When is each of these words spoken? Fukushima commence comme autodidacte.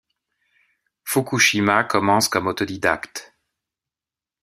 Fukushima 1.03 1.83
commence 1.83 2.27
comme 2.27 2.47
autodidacte. 2.47 3.35